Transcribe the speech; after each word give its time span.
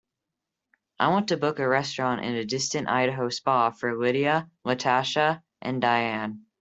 I 0.99 1.09
want 1.09 1.27
to 1.27 1.37
book 1.37 1.59
a 1.59 1.67
restaurant 1.67 2.25
in 2.25 2.33
a 2.33 2.43
distant 2.43 2.89
Idaho 2.89 3.29
spa 3.29 3.69
for 3.69 3.95
lidia, 3.95 4.49
latasha 4.65 5.43
and 5.61 5.79
diann. 5.79 6.39